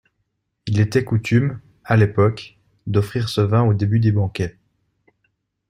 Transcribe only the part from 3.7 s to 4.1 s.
début